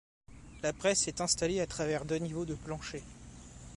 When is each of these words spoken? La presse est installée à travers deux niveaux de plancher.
La 0.63 0.73
presse 0.73 1.07
est 1.07 1.21
installée 1.21 1.59
à 1.61 1.67
travers 1.67 2.05
deux 2.05 2.15
niveaux 2.17 2.45
de 2.45 2.55
plancher. 2.55 3.03